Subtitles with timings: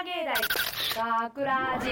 [0.00, 1.90] 阪芸大学ラジ。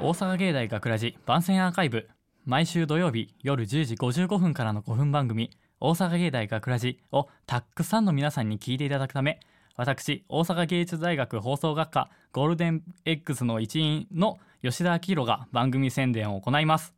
[0.00, 2.08] 大阪芸大学ラジ番宣アーカイブ。
[2.46, 5.50] 毎週土曜日夜10時55分からの5分番組
[5.80, 9.40] 大阪芸大学ラジをたくさんの皆さんに聞いていただくため
[9.74, 16.94] 私大阪芸術大学放送学科ゴールデン X の一員の吉田明宏が番組宣伝を行います。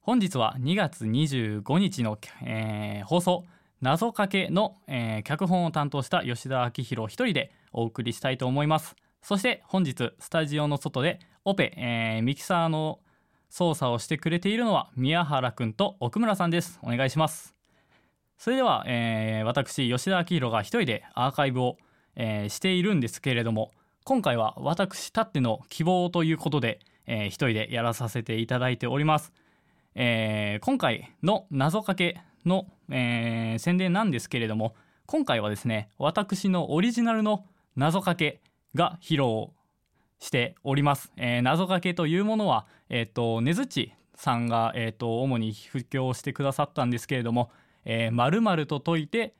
[0.00, 3.44] 本日は2月25日の、えー放送
[3.82, 8.96] 謎かけの、えー脚本を担当した吉田明宏一人でお送りしたいと思います。
[9.22, 13.00] そして本日スタジオの外でオペ、えーミキサーの
[13.50, 16.78] 操作をしてくれているのは宮原くんと奥村さんです。
[16.82, 17.54] お願いします。
[18.36, 21.76] それでは、えー私吉田明宏が一人でアーカイブを、
[22.16, 23.72] えーしているんですけれども
[24.04, 29.32] 今回は私たっての希望ということで、えー一人でやらさせていただいております。
[29.94, 34.74] えー今回の謎かけの、えー宣伝なんですけれども
[35.06, 38.40] 今回はですね私のオリジナルの謎かけ
[38.74, 39.54] が披露
[40.20, 47.50] しております、えー謎かけというものはえっ、とねずっちさんが、えー、と主に布教してくださったんですけれども
[47.84, 49.34] 「えー、〇〇と解いて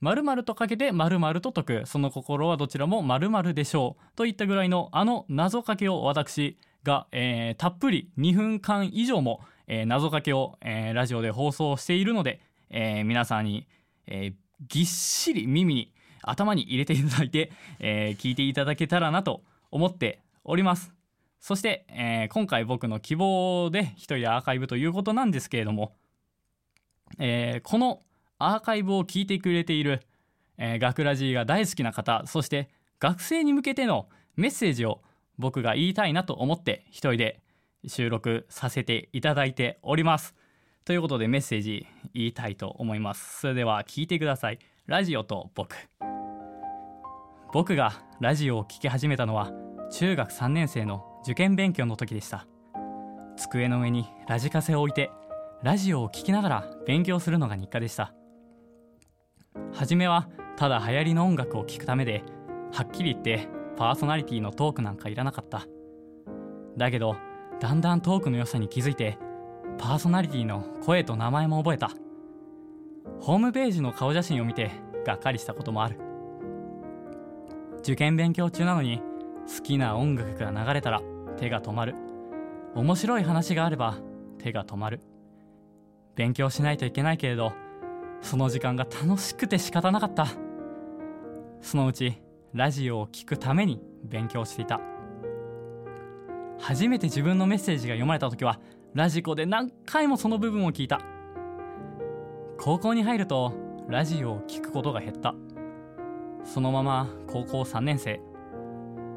[0.00, 1.82] 〇〇とかけて〇〇と解く。
[1.86, 4.16] その心はどちらも〇〇でしょう。
[4.16, 13.66] といったぐらいのあの謎かけを私が、えーたっぷり2分間以上も、えー謎かけを、えーラジオで放送しているので、皆さんに、
[14.68, 20.92] ぎっしり耳に頭に入れていただいて、えー聞いていただけたらなと思っております。
[21.40, 25.94] そして、えー今回僕の希望で一人でアーカイブということなんですけれども、
[27.18, 28.02] えーこの
[28.38, 30.02] アーカイブを聞いてくれている、
[30.58, 35.02] えー学ラジーが大好きな方そして学生に向けてのメッセージを
[35.38, 37.40] 僕が言いたいなと思って一人で
[37.86, 40.34] 収録させていただいております。
[40.84, 43.40] ということでメッセージ言いたいと思います。
[43.40, 44.58] それでは聞いてください。
[44.86, 45.76] ラジオと僕。
[47.52, 49.50] 僕がラジオを聴き始めたのは
[49.90, 52.46] 中学3年生の受験勉強の時でした。
[53.36, 55.10] 机の上にラジカセを置いて
[55.64, 58.14] ラジオを聴きながら勉強するのが日課でした。
[59.72, 62.22] 初めはただ流行りの音楽を聴くためで
[62.72, 65.66] はっきり言ってパーソナリティのトークなんかいらなかった。
[66.76, 67.16] だけど
[67.58, 69.18] だんだんトークの良さに気づいて
[69.76, 71.90] パーソナリティの声と名前も覚えた。
[73.18, 74.70] ホームページの顔写真を見て
[75.04, 76.09] がっかりしたこともある。
[77.82, 79.00] 受験勉強中なのに
[79.46, 81.00] 好きな音楽が流れたら
[81.38, 81.94] 手が止まる。
[82.74, 83.98] 面白い話があれば
[84.38, 85.00] 手が止まる。
[86.14, 87.52] 勉強しないといけないけれど
[88.20, 90.26] その時間が楽しくて仕方なかった。
[91.62, 92.20] そのうち
[92.52, 94.80] ラジオを聴くために勉強していた。
[96.58, 98.60] 初めて自分のメッセージが読まれた時は
[98.92, 101.00] ラジコで何回もその部分を聞いた。
[102.58, 103.54] 高校に入ると
[103.88, 105.34] ラジオを聴くことが減った。
[106.44, 108.20] そのまま高校3年生。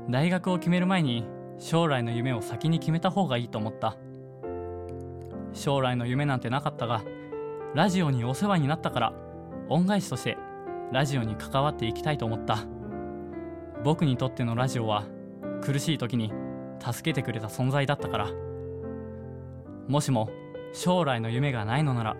[0.09, 1.25] 大学を決める前に
[1.57, 3.97] 将来の夢を先に決めた方がいいと思った。
[5.53, 7.03] 将来の夢なんてなかったが
[7.75, 9.13] ラジオにお世話になったから
[9.69, 10.37] 恩返しとして
[10.91, 12.59] ラジオに関わっていきたいと思った。
[13.83, 15.05] 僕にとってのラジオは
[15.61, 16.33] 苦しい時に
[16.79, 18.27] 助けてくれた存在だったから。
[19.87, 20.29] もしも
[20.73, 22.17] 将来の夢がないのなら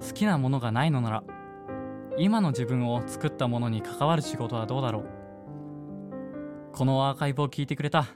[0.00, 1.22] 好きなものがないのなら
[2.18, 5.04] 今の自分を作ったものに関わる仕事はどうだろう。
[6.72, 8.06] このアーカイブを聞いてくれた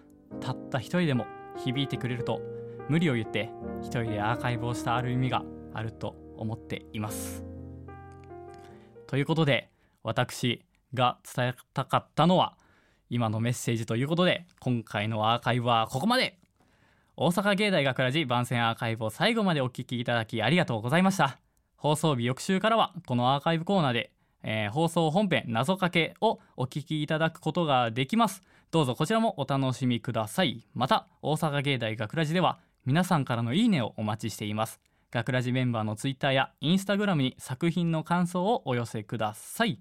[0.40, 2.40] たった一人でも響いてくれると
[2.88, 3.50] 無理を言って
[3.80, 7.44] 一人でアーカイブをしたある意味があると思っています。
[9.06, 9.70] ということで
[10.02, 12.56] 私が伝えたかったのは
[13.10, 16.38] 今のメッセージということで今回のアーカイブはここまで。
[17.16, 21.38] 大阪芸大学ラジ番宣アーカイブを最後までお聞きいただきありがとうございました。
[21.84, 24.10] 放送日翌週からはこのアーカイブコーナーで、
[24.42, 28.40] えー放送本編謎かけをお聞きいただくことができます。
[28.70, 30.66] どうぞこちらもお楽しみください。
[30.72, 34.80] また大阪芸大学ラジでは皆さんからのいいねをお待ちしています。
[35.10, 39.78] 学ラジメンバーのツイッターやインスタグラムに作品の感想をお寄せください。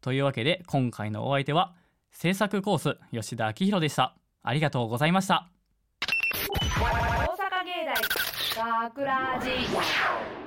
[0.00, 1.72] というわけで今回のお相手は
[2.10, 4.16] 制作コース吉田明宏でした。
[4.42, 5.48] ありがとうございました。
[6.00, 6.04] 大
[6.74, 7.86] 阪芸
[8.56, 10.37] 大学ラジ。